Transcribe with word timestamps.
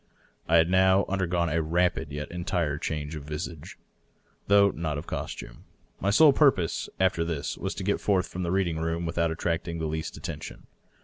I 0.47 0.55
had 0.57 0.67
now 0.67 1.05
under 1.07 1.27
gone 1.27 1.49
a 1.49 1.61
rapid 1.61 2.11
yet 2.11 2.31
entire 2.31 2.79
change 2.79 3.13
of 3.15 3.21
visage, 3.21 3.77
though 4.47 4.71
not 4.71 4.97
of 4.97 5.05
costume. 5.05 5.65
My 5.99 6.09
sole 6.09 6.33
purpose, 6.33 6.89
after 6.99 7.23
this, 7.23 7.55
was 7.55 7.75
to 7.75 7.83
get 7.83 8.01
forth 8.01 8.27
from 8.27 8.41
the 8.41 8.49
reading 8.51 8.79
room 8.79 9.05
with 9.05 9.19
out 9.19 9.29
attracting 9.29 9.77
the 9.77 9.85
least 9.85 10.17
attention. 10.17 10.65